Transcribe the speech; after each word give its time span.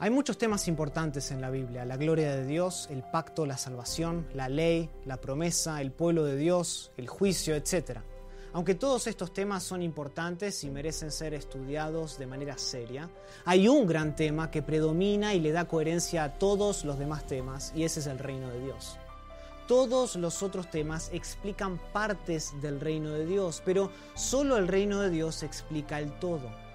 Hay 0.00 0.10
muchos 0.10 0.38
temas 0.38 0.68
importantes 0.68 1.32
en 1.32 1.40
la 1.40 1.50
Biblia, 1.50 1.84
la 1.84 1.96
gloria 1.96 2.32
de 2.36 2.46
Dios, 2.46 2.86
el 2.88 3.02
pacto, 3.02 3.46
la 3.46 3.56
salvación, 3.56 4.28
la 4.32 4.48
ley, 4.48 4.88
la 5.04 5.16
promesa, 5.16 5.80
el 5.80 5.90
pueblo 5.90 6.24
de 6.24 6.36
Dios, 6.36 6.92
el 6.96 7.08
juicio, 7.08 7.56
etc. 7.56 7.98
Aunque 8.52 8.76
todos 8.76 9.08
estos 9.08 9.32
temas 9.32 9.64
son 9.64 9.82
importantes 9.82 10.62
y 10.62 10.70
merecen 10.70 11.10
ser 11.10 11.34
estudiados 11.34 12.16
de 12.16 12.28
manera 12.28 12.56
seria, 12.58 13.10
hay 13.44 13.66
un 13.66 13.88
gran 13.88 14.14
tema 14.14 14.52
que 14.52 14.62
predomina 14.62 15.34
y 15.34 15.40
le 15.40 15.50
da 15.50 15.66
coherencia 15.66 16.22
a 16.22 16.38
todos 16.38 16.84
los 16.84 16.96
demás 16.96 17.26
temas, 17.26 17.72
y 17.74 17.82
ese 17.82 17.98
es 17.98 18.06
el 18.06 18.20
reino 18.20 18.50
de 18.50 18.60
Dios. 18.60 18.98
Todos 19.66 20.14
los 20.14 20.44
otros 20.44 20.70
temas 20.70 21.10
explican 21.12 21.80
partes 21.92 22.52
del 22.62 22.78
reino 22.78 23.10
de 23.10 23.26
Dios, 23.26 23.62
pero 23.64 23.90
solo 24.14 24.58
el 24.58 24.68
reino 24.68 25.00
de 25.00 25.10
Dios 25.10 25.42
explica 25.42 25.98
el 25.98 26.16
todo. 26.20 26.67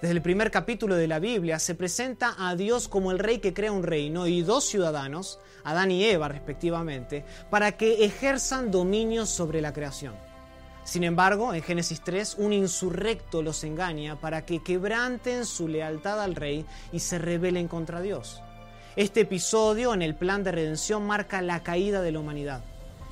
Desde 0.00 0.14
el 0.14 0.22
primer 0.22 0.50
capítulo 0.50 0.96
de 0.96 1.06
la 1.06 1.18
Biblia 1.18 1.58
se 1.58 1.74
presenta 1.74 2.34
a 2.38 2.56
Dios 2.56 2.88
como 2.88 3.12
el 3.12 3.18
rey 3.18 3.36
que 3.36 3.52
crea 3.52 3.70
un 3.70 3.82
reino 3.82 4.26
y 4.26 4.40
dos 4.40 4.64
ciudadanos, 4.64 5.38
Adán 5.62 5.90
y 5.90 6.02
Eva 6.04 6.26
respectivamente, 6.28 7.22
para 7.50 7.72
que 7.72 8.02
ejerzan 8.06 8.70
dominio 8.70 9.26
sobre 9.26 9.60
la 9.60 9.74
creación. 9.74 10.14
Sin 10.84 11.04
embargo, 11.04 11.52
en 11.52 11.62
Génesis 11.62 12.00
3, 12.02 12.36
un 12.38 12.54
insurrecto 12.54 13.42
los 13.42 13.62
engaña 13.62 14.18
para 14.18 14.46
que 14.46 14.62
quebranten 14.62 15.44
su 15.44 15.68
lealtad 15.68 16.22
al 16.22 16.34
rey 16.34 16.64
y 16.92 17.00
se 17.00 17.18
rebelen 17.18 17.68
contra 17.68 18.00
Dios. 18.00 18.40
Este 18.96 19.20
episodio 19.20 19.92
en 19.92 20.00
el 20.00 20.14
plan 20.14 20.42
de 20.42 20.52
redención 20.52 21.06
marca 21.06 21.42
la 21.42 21.62
caída 21.62 22.00
de 22.00 22.12
la 22.12 22.20
humanidad 22.20 22.62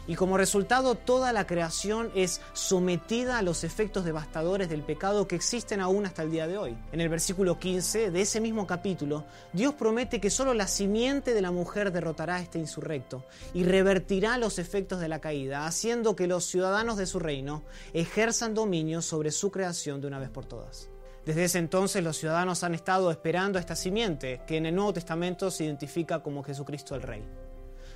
y 0.08 0.16
como 0.16 0.38
resultado 0.38 0.94
toda 0.96 1.32
la 1.32 1.46
creación 1.46 2.10
es 2.14 2.40
sometida 2.54 3.38
a 3.38 3.42
los 3.42 3.62
efectos 3.62 4.04
devastadores 4.04 4.68
del 4.70 4.82
pecado 4.82 5.28
que 5.28 5.36
existen 5.36 5.80
aún 5.80 6.06
hasta 6.06 6.22
el 6.22 6.30
día 6.30 6.46
de 6.48 6.56
hoy. 6.56 6.76
En 6.90 7.02
el 7.02 7.10
versículo 7.10 7.58
15 7.58 8.10
de 8.10 8.20
ese 8.22 8.40
mismo 8.40 8.66
capítulo, 8.66 9.26
Dios 9.52 9.74
promete 9.74 10.20
que 10.20 10.30
solo 10.30 10.54
la 10.54 10.66
simiente 10.66 11.34
de 11.34 11.42
la 11.42 11.50
mujer 11.50 11.92
derrotará 11.92 12.36
a 12.36 12.40
este 12.40 12.58
insurrecto 12.58 13.24
y 13.52 13.64
revertirá 13.64 14.38
los 14.38 14.58
efectos 14.58 14.98
de 14.98 15.08
la 15.08 15.20
caída, 15.20 15.66
haciendo 15.66 16.16
que 16.16 16.26
los 16.26 16.44
ciudadanos 16.44 16.96
de 16.96 17.06
su 17.06 17.18
reino 17.18 17.62
ejerzan 17.92 18.54
dominio 18.54 19.02
sobre 19.02 19.30
su 19.30 19.50
creación 19.50 20.00
de 20.00 20.06
una 20.06 20.18
vez 20.18 20.30
por 20.30 20.46
todas. 20.46 20.88
Desde 21.26 21.44
ese 21.44 21.58
entonces 21.58 22.02
los 22.02 22.16
ciudadanos 22.16 22.64
han 22.64 22.74
estado 22.74 23.10
esperando 23.10 23.58
esta 23.58 23.76
simiente, 23.76 24.40
que 24.46 24.56
en 24.56 24.64
el 24.64 24.74
Nuevo 24.74 24.94
Testamento 24.94 25.50
se 25.50 25.64
identifica 25.64 26.22
como 26.22 26.42
Jesucristo 26.42 26.94
el 26.94 27.02
Rey. 27.02 27.47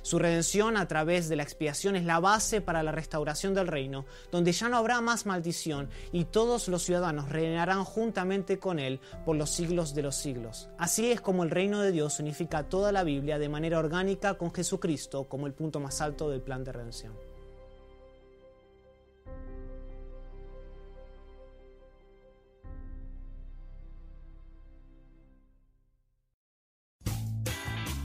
Su 0.03 0.19
redención 0.19 0.75
a 0.75 0.85
través 0.87 1.29
de 1.29 1.37
la 1.37 1.43
expiación 1.43 1.95
es 1.95 2.03
la 2.03 2.19
base 2.19 2.59
para 2.59 2.83
la 2.83 2.91
restauración 2.91 3.53
del 3.53 3.67
reino, 3.67 4.05
donde 4.31 4.51
ya 4.51 4.67
no 4.67 4.75
habrá 4.75 4.99
más 4.99 5.25
maldición 5.25 5.89
y 6.11 6.25
todos 6.25 6.67
los 6.67 6.83
ciudadanos 6.83 7.29
reinarán 7.29 7.85
juntamente 7.85 8.59
con 8.59 8.79
él 8.79 8.99
por 9.25 9.37
los 9.37 9.49
siglos 9.49 9.95
de 9.95 10.01
los 10.03 10.15
siglos. 10.15 10.67
Así 10.77 11.09
es 11.09 11.21
como 11.21 11.43
el 11.43 11.51
reino 11.51 11.79
de 11.79 11.93
Dios 11.93 12.19
unifica 12.19 12.63
toda 12.63 12.91
la 12.91 13.05
Biblia 13.05 13.39
de 13.39 13.47
manera 13.47 13.79
orgánica 13.79 14.33
con 14.33 14.53
Jesucristo 14.53 15.23
como 15.29 15.47
el 15.47 15.53
punto 15.53 15.79
más 15.79 16.01
alto 16.01 16.29
del 16.29 16.41
plan 16.41 16.65
de 16.65 16.73
redención. 16.73 17.32